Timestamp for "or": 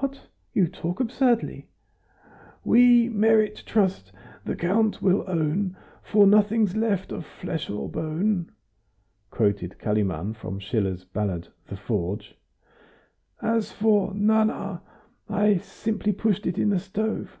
7.68-7.86